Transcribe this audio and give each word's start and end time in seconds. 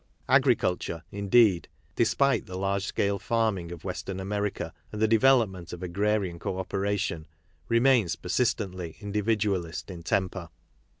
Agriculture, 0.27 1.03
indeed, 1.11 1.67
despite 1.95 2.47
the 2.47 2.57
large 2.57 2.83
scale 2.85 3.19
farming 3.19 3.71
of 3.71 3.83
Western 3.83 4.19
America, 4.19 4.73
and 4.91 4.99
the 4.99 5.07
de 5.07 5.19
velopment 5.19 5.71
of 5.73 5.83
agrarian 5.83 6.39
co 6.39 6.57
operation, 6.57 7.27
remains 7.69 8.15
persistently 8.15 8.97
individualist 8.99 9.91
in 9.91 10.01
temper.' 10.01 10.49